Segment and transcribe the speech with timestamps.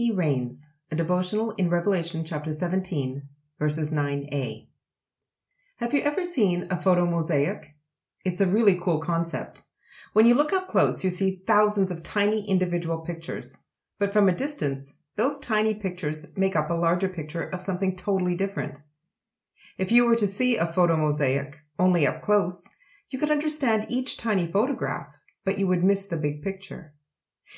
[0.00, 4.66] He reigns, a devotional in Revelation chapter 17, verses 9a.
[5.76, 7.74] Have you ever seen a photo mosaic?
[8.24, 9.64] It's a really cool concept.
[10.14, 13.58] When you look up close, you see thousands of tiny individual pictures.
[13.98, 18.36] But from a distance, those tiny pictures make up a larger picture of something totally
[18.36, 18.78] different.
[19.76, 22.66] If you were to see a photo mosaic only up close,
[23.10, 25.14] you could understand each tiny photograph,
[25.44, 26.94] but you would miss the big picture.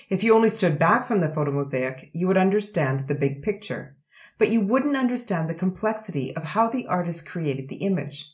[0.08, 3.96] If you only stood back from the photo mosaic, you would understand the big picture,
[4.38, 8.32] but you wouldn't understand the complexity of how the artist created the image.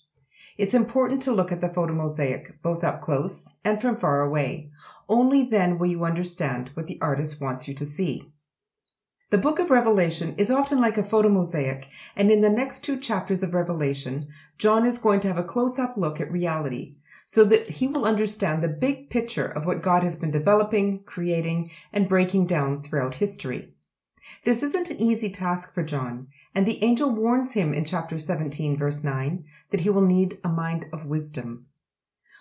[0.57, 4.71] It's important to look at the photo mosaic both up close and from far away.
[5.09, 8.33] Only then will you understand what the artist wants you to see.
[9.31, 12.99] The book of Revelation is often like a photo mosaic, and in the next two
[12.99, 16.97] chapters of Revelation, John is going to have a close up look at reality,
[17.31, 21.71] so that he will understand the big picture of what God has been developing, creating,
[21.93, 23.69] and breaking down throughout history.
[24.47, 28.79] This isn't an easy task for John, and the angel warns him in chapter 17
[28.79, 31.67] verse 9 that he will need a mind of wisdom.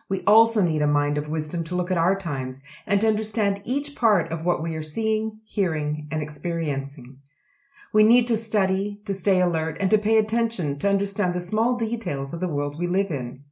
[0.08, 3.64] We also need a mind of wisdom to look at our times and to understand
[3.66, 7.17] each part of what we are seeing, hearing, and experiencing.
[7.92, 11.75] We need to study, to stay alert, and to pay attention to understand the small
[11.75, 13.44] details of the world we live in.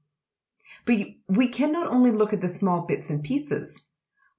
[0.85, 3.81] But we can not only look at the small bits and pieces,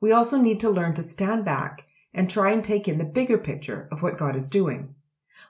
[0.01, 3.37] we also need to learn to stand back and try and take in the bigger
[3.37, 4.95] picture of what God is doing.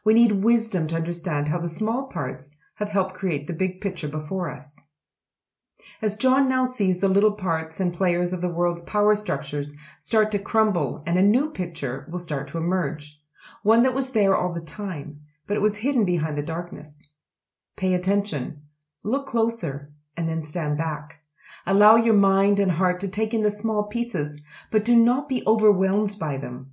[0.04, 4.08] We need wisdom to understand how the small parts have helped create the big picture
[4.08, 4.76] before us.
[6.02, 10.30] As John now sees the little parts and players of the world's power structures start
[10.32, 13.20] to crumble and a new picture will start to emerge,
[13.62, 17.02] one that was there all the time, but it was hidden behind the darkness.
[17.76, 18.62] Pay attention,
[19.04, 21.22] look closer, and then stand back.
[21.66, 25.42] Allow your mind and heart to take in the small pieces, but do not be
[25.46, 26.72] overwhelmed by them.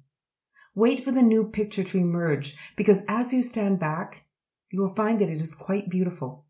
[0.75, 4.25] Wait for the new picture to emerge, because as you stand back,
[4.71, 6.45] you will find that it is quite beautiful.